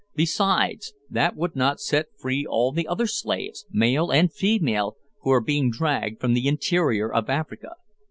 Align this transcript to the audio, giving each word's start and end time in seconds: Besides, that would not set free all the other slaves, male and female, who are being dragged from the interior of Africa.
Besides, 0.15 0.93
that 1.11 1.35
would 1.35 1.55
not 1.55 1.79
set 1.79 2.07
free 2.17 2.43
all 2.43 2.71
the 2.71 2.87
other 2.87 3.05
slaves, 3.05 3.67
male 3.69 4.09
and 4.09 4.33
female, 4.33 4.95
who 5.19 5.29
are 5.29 5.39
being 5.43 5.69
dragged 5.69 6.19
from 6.19 6.33
the 6.33 6.47
interior 6.47 7.13
of 7.13 7.29
Africa. 7.29 7.75